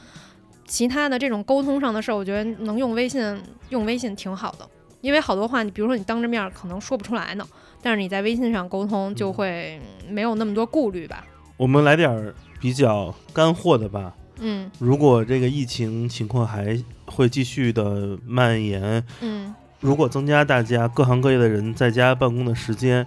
[0.66, 4.68] 其他的这种沟通上的事儿，我觉得能用微信，用微信挺好的，
[5.00, 7.46] 因为好多话你，比如说你当着面可能说不出来呢，
[7.82, 11.24] 但是你在微信上沟通就会没有那么多顾虑吧。
[11.56, 14.14] 我们来点儿比较干货的吧。
[14.38, 19.54] 嗯如果这个疫情情况还会继续的蔓延，嗯。
[19.80, 23.06] 如果增加大家各行各业的人在家办公的时间，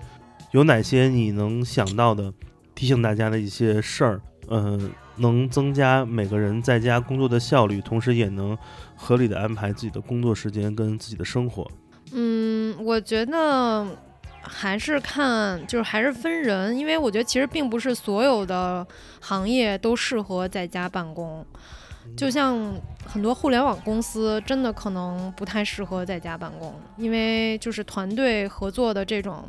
[0.51, 2.31] 有哪些你能想到的
[2.75, 4.21] 提醒大家的一些事儿？
[4.47, 4.79] 呃，
[5.17, 8.57] 能增加每个人在家工作的效率，同时也能
[8.95, 11.69] 合理的安排自己的工作时间跟自己的生活。
[12.13, 13.85] 嗯，我觉得
[14.41, 18.85] 还是看，就是还是分人，因为我觉得其实并不是所有的
[19.19, 21.45] 行业都适合在家办公。
[22.17, 22.73] 就像
[23.05, 29.45] 很多互联网公司，真的可能不太适合在家办公，因为就是团队合作的这种，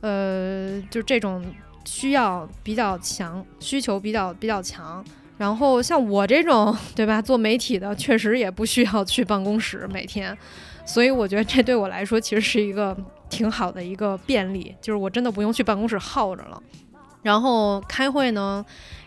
[0.00, 1.44] 呃，就这种
[1.84, 5.04] 需要比较强，需求比较比较强。
[5.36, 10.36] 然后像我这种，对吧，做媒体的，确实也不需要去办公室每天，
[10.86, 12.96] 所以我觉得这对我来说其实是一个
[13.28, 16.62] 挺好的一个便利，就是我真的不用去办公室耗着了。
[17.22, 18.64] 然后开会呢。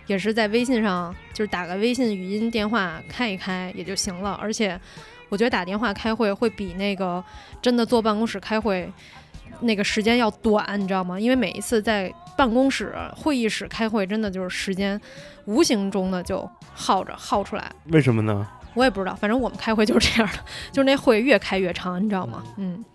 [0.07, 4.37] 也是在微信上，就是打个微信语音电话开一开也就行了。
[4.41, 4.79] 而且，
[5.29, 7.23] 我觉得打电话开会会比那个
[7.61, 8.91] 真的坐办公室开会
[9.61, 11.19] 那个时间要短，你知道吗？
[11.19, 14.99] 因为每一次在办公室会议室开会，真的就是时间
[15.45, 17.71] 无形中的就耗着耗出来。
[17.87, 18.47] 为什么呢？
[18.73, 20.39] 我也不知道，反正我们开会就是这样的，
[20.71, 22.43] 就是那会越开越长，你知道吗？
[22.57, 22.85] 嗯，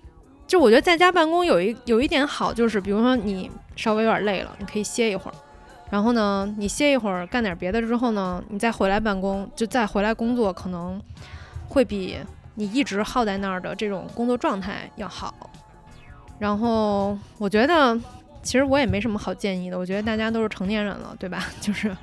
[0.47, 5.35] 就我觉得在家办公有一有一点好，就是比如说你稍微有点累了，你可以歇一会儿。
[5.93, 10.99] 然后呢，你歇一会儿，干点别的之后呢，你再回来办公，就再回来工作，可能
[11.69, 12.17] 会比
[12.55, 15.51] 你一直耗在那儿的这种工作状态要好。
[16.39, 17.95] 然后我觉得，
[18.43, 19.79] 其实我也没什么好建议的。
[19.79, 21.45] 我觉得大家都是成年人了，对吧？
[21.61, 21.95] 就是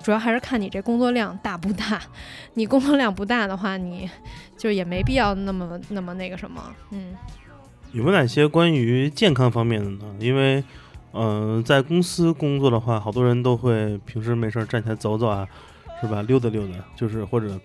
[0.00, 2.00] 主要还是看你这工作量大不大。
[2.54, 4.08] 你工作量不大的话，你
[4.56, 6.62] 就也没必要那么那么那个什么。
[6.92, 7.12] 嗯，
[7.90, 10.14] 有没有哪些关于健康方面的呢？
[10.20, 10.62] 因为
[11.12, 15.46] 嗯，在公司工作的话，好多人都会平时没事儿站起来走走啊，
[16.00, 16.22] 是吧？
[16.22, 17.58] 溜达溜达，就是或者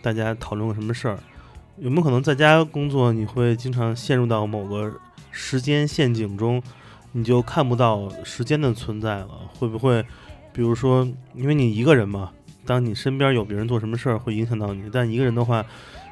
[0.00, 1.18] 大家讨论个什么事儿。
[1.78, 4.90] 有没有可能在家工作，你会经常陷入到某个
[5.30, 6.62] 时间陷阱中，
[7.12, 9.28] 你就看不到时间的存在了？
[9.58, 10.02] 会不会，
[10.54, 12.30] 比如说，因为你一个人嘛，
[12.64, 14.88] 当你身边有别人做什么事儿，会影响到你。
[14.90, 15.62] 但一个人的话，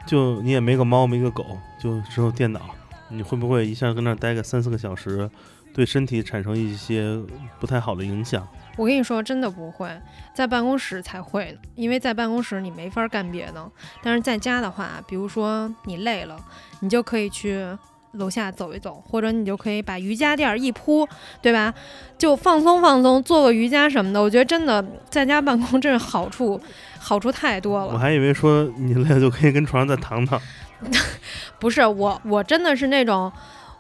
[0.07, 1.47] 就你也没个猫，没个狗，
[1.83, 2.61] 就只有电脑，
[3.09, 5.31] 你会不会一下跟那儿待个三四个小时？
[5.75, 7.21] 对身体产生一些
[7.59, 8.47] 不太好的影响。
[8.77, 9.91] 我跟你说，真的不会，
[10.33, 13.71] 在办公室才会因为在办公室你没法干别的。
[14.01, 16.37] 但是在家的话，比如说你累了，
[16.81, 17.67] 你就可以去
[18.13, 21.07] 楼下走一走，或者你就可以把瑜伽垫一铺，
[21.43, 21.75] 对吧？
[22.17, 24.23] 就放松放松，做个瑜伽什么的。
[24.23, 26.61] 我觉得真的在家办公真是好处，
[26.99, 27.93] 好处太多了。
[27.93, 30.41] 我还以为说你累了就可以跟床上再躺躺。
[31.59, 33.33] 不是我，我真的是那种。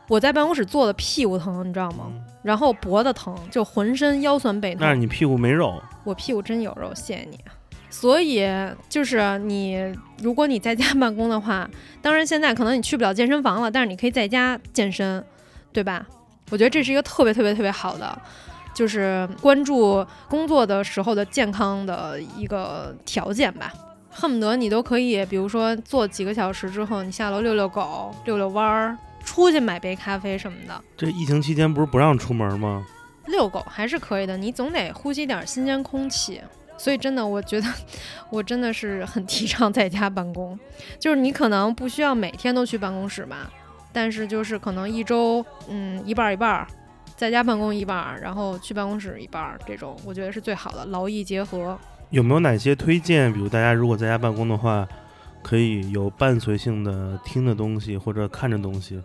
[0.09, 2.12] 我在办公室坐的屁股疼，你知道吗？
[2.42, 4.78] 然后脖子疼，就浑身腰酸背痛。
[4.80, 7.38] 但是你屁股没肉，我屁股真有肉，谢谢你。
[7.88, 8.44] 所以
[8.88, 9.78] 就是你，
[10.20, 11.68] 如果你在家办公的话，
[12.02, 15.24] 当然现在可能你去不了健身房了，但是你可以在家健身，
[15.72, 16.05] 对吧？
[16.50, 18.20] 我觉得这是一个特别特别特别好的，
[18.74, 23.72] 就是关注工作的时候的健康的一个条件吧。
[24.11, 30.81] 恨不得你都可以，比如说坐几个小时之后，你下楼遛遛狗、遛遛弯儿，出去买杯咖啡什么的。
[30.97, 32.87] 这疫情期间不是不让出门吗？
[33.27, 36.41] 遛狗还是可以的，你总得呼吸点新鲜空气。
[36.77, 37.66] 所以真的，我觉得
[38.31, 40.59] 我真的是很提倡在家办公，
[40.99, 43.49] 就是你可能不需要每天都去办公室吧，
[43.93, 46.66] 但是就是可能一周，嗯，一半儿一半儿，
[47.16, 51.79] 在家办公一半儿，然后去办公室一半儿，这种我觉得是最好的，劳逸结合。
[52.11, 53.33] 有没有哪些推荐？
[53.33, 54.87] 比如大家如果在家办公的话，
[55.45, 59.01] 可以有伴随性的听的东西或者看着东西，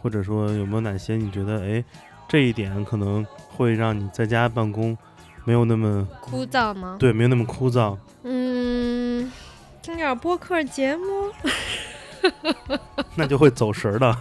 [0.00, 1.82] 或者说有没有哪些你觉得哎
[2.28, 4.96] 这一点可能会让你在家办公
[5.44, 6.96] 没有那么枯燥吗？
[7.00, 7.96] 对，没有那么枯燥。
[8.22, 9.32] 嗯，
[9.80, 11.04] 听点播客节目。
[13.16, 14.16] 那就会走神儿的。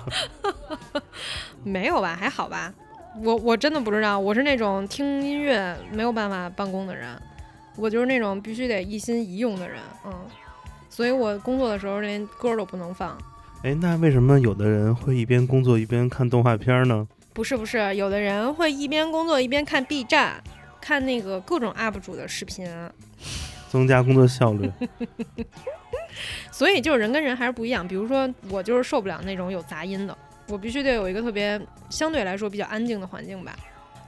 [1.63, 2.15] 没有吧？
[2.15, 2.73] 还好吧？
[3.23, 7.09] 我我真的不知道，我是那种听音乐没有办法办公的人，
[7.75, 10.13] 我就是那种必须得一心一用的人，嗯，
[10.91, 13.17] 所以我工作的时候连歌都不能放。
[13.63, 17.07] 哎，那为什么有的人会一边工作一边看动画片呢？
[17.33, 20.43] 不是不是，有的人会一边工作一边看 B 站，
[20.81, 22.67] 看那个各种 UP 主的视频，
[23.69, 24.69] 增加工作效率。
[26.51, 27.87] 所以就是人跟人还是不一样。
[27.87, 30.17] 比如说我就是受不了那种有杂音的，
[30.49, 33.55] 我必须得有一个特别相对来说比较安静的环境吧。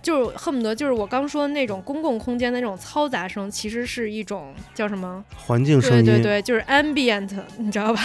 [0.04, 5.24] 就是恨不得就是我刚说的那种公共空间的那种嘈杂声，其实是一种叫什么？
[5.36, 6.06] 环境声音。
[6.06, 8.02] 对对对，就是 ambient，你知道吧？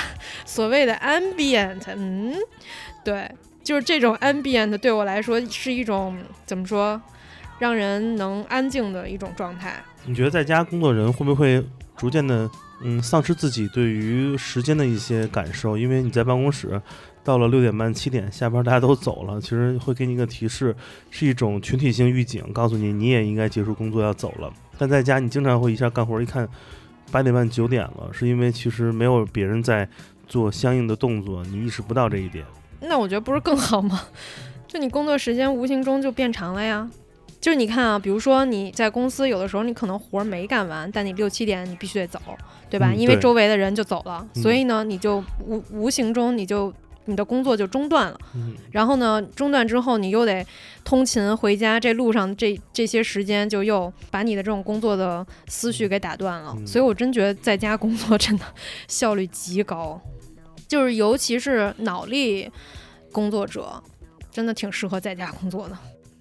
[0.47, 2.33] 所谓的 ambient，嗯，
[3.05, 3.29] 对，
[3.65, 7.03] 就是这种 ambient 对我来说是一种怎么说，
[7.59, 9.83] 让人能安静的一种状态。
[10.07, 11.63] 你觉得在家工作人会不会
[11.97, 12.49] 逐渐的
[12.85, 15.77] 嗯丧失自己对于时间的一些感受？
[15.77, 16.81] 因为你在办公室。
[17.29, 20.75] 到了六点半七点下班，大家都走了，其实会给你一个提示，
[21.11, 24.51] 是一种群体性预警，告诉你你也应该结束工作要走了。
[24.79, 26.49] 但在家你经常会一下干活，一看
[27.13, 29.87] 八点半九点了，是因为其实没有别人在
[30.27, 32.43] 做相应的动作，你意识不到这一点。
[32.81, 34.01] 那我觉得不是更好吗？
[34.67, 36.89] 就你工作时间无形中就变长了呀。
[37.43, 42.19] 就是你看啊，比如说你在公司有的时候你可能活没干完，但你六七点你必须得走，
[42.71, 42.91] 对吧？
[42.95, 46.73] 因为周围的人就走了，所以呢你就无无形中你就。
[47.09, 48.19] 你的工作就中断了，
[48.71, 50.47] 然后呢，中断之后你又得
[50.85, 56.55] 通勤回家，这路上这这些时间就又把你的这种工作的思绪给打断了。
[56.67, 58.45] 所以我真觉得在家工作真的
[58.87, 60.01] 效率极高，
[60.69, 62.51] 就是尤其是脑力
[63.11, 63.83] 工作者，
[64.31, 65.77] 真的挺适合在家工作的。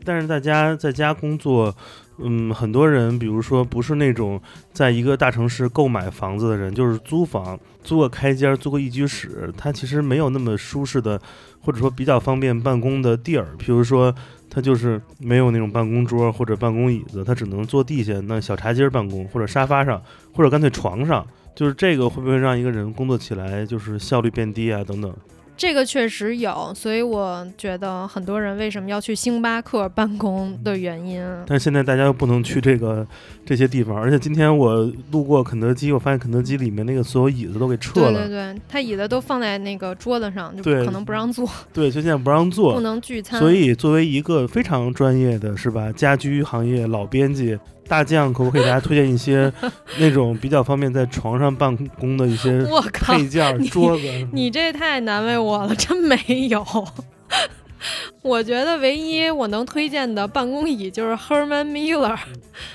[0.06, 1.76] 但是大家在家工作。
[2.20, 4.42] 嗯，很多人，比如说不是那种
[4.74, 11.18] 在一个大城市购买房子的人，就是租房，租个开间，租个一居室，它其实没有那么舒适的，
[11.62, 13.48] 或者说比较方便办公的地儿。
[13.58, 14.14] 比如说，
[14.50, 21.26] 它就是没有那种办公桌或者办公椅子，它只能坐地下那小茶几办公，或者沙发上，或者干脆床上。
[21.56, 24.84] 就是这个会不会让一个人工作起来就是效率变低啊？
[24.84, 25.16] 等等。
[25.58, 31.22] 这个确实有，所以我觉得很多人为什么要去星巴克办公的原因。
[31.48, 33.06] 但是现在大家又不能去这个
[33.44, 38.12] 这些地方，而且今天我路过肯德基，我发现肯德基里面那个所有椅子都给撤了。
[38.12, 41.50] 对对对，他椅子都放在那个桌子上，就可能不让坐。
[41.74, 43.40] 对，就现在不让坐，不能聚餐。
[43.40, 47.58] 所以作为一个非常专业的是吧，家居行业老编辑。
[47.88, 49.52] 大将可不可以给大家推荐一些
[49.98, 54.04] 那种比较方便在床上办公的一些配件、桌子？
[54.32, 56.18] 你这太难为我了，真没
[56.50, 56.66] 有。
[58.24, 62.18] 我觉得唯一我能推荐的办公椅就是 Herman Miller。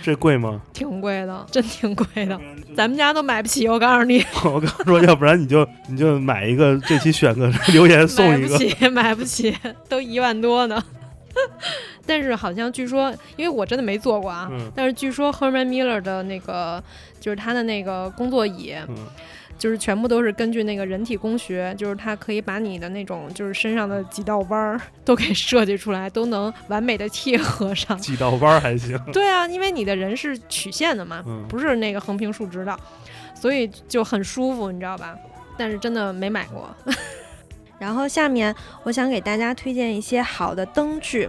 [0.01, 0.63] 这贵吗？
[0.73, 2.41] 挺贵的，真挺贵的，
[2.77, 3.67] 咱们家都买不起。
[3.67, 8.57] 我告诉你， 我刚说，要不然你就你就买一个，这期选个留言送一个。
[8.57, 9.57] 买不起，买不起，
[9.89, 10.83] 都一万多呢。
[12.07, 14.51] 但是好像据说，因为我真的没坐过啊。
[14.74, 16.82] 但是据说 Herman Miller 的那个
[17.20, 18.74] 就是他的那个工作椅，
[19.59, 27.97] 就是全部都是根据那个人体工学，就是它可以把你的那种就是身上的几道弯儿都给设计出来，都能完美的贴合上。
[27.99, 28.99] 几道弯儿还行。
[29.12, 32.76] 对啊，因为你的人是曲线的嘛，不是那个横平竖直的，
[33.34, 35.16] 所以就很舒服，你知道吧？
[35.57, 36.74] 但是真的没买过。
[37.83, 38.55] 然后下面
[38.85, 41.28] 我想给大家推荐一些好的灯具，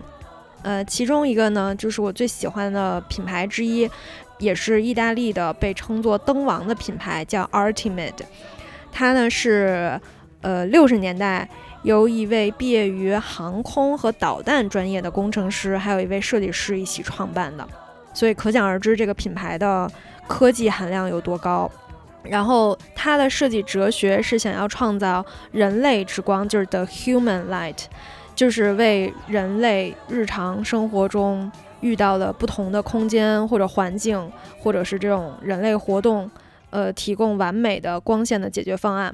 [0.61, 3.89] 呃，其中一个呢就是我最喜欢的品牌之一，
[4.37, 8.13] 也是意大利的被称作灯王的品牌，叫 Artimid。
[8.91, 9.99] 它呢是
[10.41, 11.49] 呃六十年代
[11.81, 17.67] 由一位毕业于航空和导弹专业的工程师，还有一位设计师一起创办的，
[18.13, 19.91] 所以可想而知这个品牌的
[20.27, 21.67] 科技含量有多高。
[22.23, 27.85] 然后它的设计哲学是想要创造人类之光，就是 the human light，
[28.35, 31.51] 就是为人类日常生活中
[31.81, 36.29] 遇到的不同的空间或者环境，或者是这种人类活动，
[36.69, 39.13] 呃提供完美的光线的解决方案。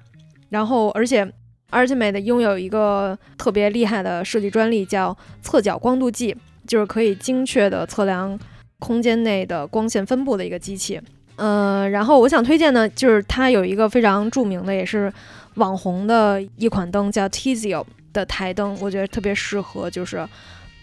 [0.49, 1.27] 然后，而且
[1.71, 6.35] Ultimate 拥有一个特别厉害的设计专利，叫侧角光度计，
[6.65, 8.39] 就是可以精确的测量
[8.79, 10.99] 空间内的光线分布的一个机器。
[11.39, 15.11] 呃，然后我想推荐呢，就是它有一个非常著名的，也是
[15.55, 20.27] 网红的一款灯，叫 Tizio 的台灯，我觉得特别适合，就是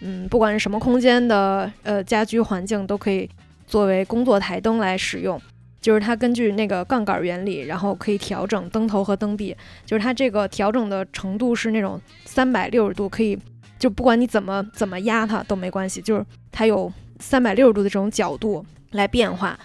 [0.01, 3.29] 嗯，不管是什么空间的呃家居环境，都可以
[3.67, 5.39] 作为工作台灯来使用。
[5.79, 9.55] 就是它根据那个杠杆原理，然后可以调整灯头和灯臂，
[9.85, 13.37] 就是它这个调整的程度是那种三百六十度，可以
[13.77, 19.57] 就不管你怎么怎么压它都没关系，就是它有三百六十度的这种角度来变化。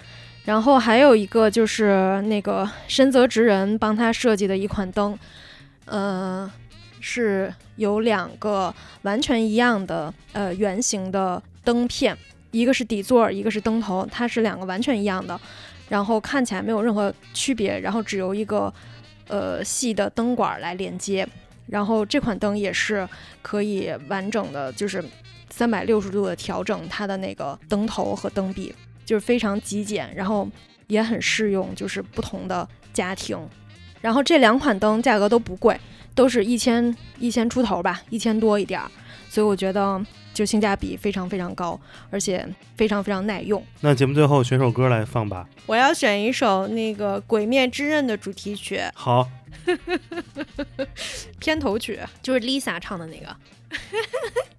[0.45, 5.17] 然后还有一个就是那个深泽直人帮他设计的一款灯，
[5.85, 6.51] 呃，
[6.99, 12.17] 是有两个完全一样的呃圆形的灯片，
[12.51, 15.41] 一个是底座，一个是灯头，它是两个完全一样的，
[15.89, 18.73] 然后看起来没有任何区别，然后只由一个
[19.29, 21.25] 呃细的灯管来连接，
[21.69, 23.09] 然后这款灯也是
[23.43, 25.05] 可以完整的，就是
[25.51, 28.75] 三百六十度的调整它的那个灯头和灯壁。
[29.05, 30.49] 就是非常极简，然后
[30.87, 33.39] 也很适用，就是不同的家庭。
[34.01, 35.79] 然后这两款灯价格都不贵，
[36.15, 38.91] 都是一千一千出头吧，一千多一点儿。
[39.29, 41.81] 所以我觉得就性价比非常非常高，
[42.11, 42.47] 而且
[42.77, 43.65] 非常非常耐用。
[43.81, 45.49] 那节目最后选首歌来放吧。
[45.65, 49.27] 我要选一首那个《鬼灭之刃》的主题曲，好，
[51.41, 53.35] 片头曲就是 Lisa 唱的那个。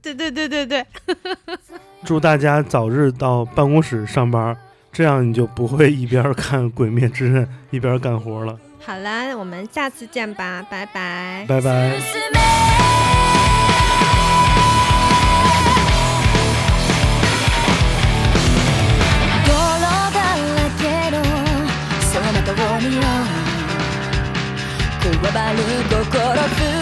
[0.01, 0.85] 对对对对对。
[2.04, 4.56] 祝大家早日到办公室上班，
[4.92, 8.58] 这样你就不会一边看《鬼灭之刃》 一边干活了。
[8.84, 11.92] 好啦，我们下次见吧，拜拜，拜拜。
[19.44, 20.18] 変わって
[20.66, 21.28] いけるの
[26.72, 26.81] は